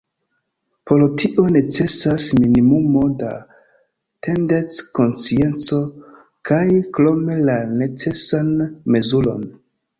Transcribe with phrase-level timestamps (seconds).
[0.91, 3.29] Por tio necesas minimumo da
[4.29, 5.83] tendenc-konscienco
[6.53, 6.65] kaj
[6.99, 8.53] krome la necesan
[8.97, 9.51] mezuron.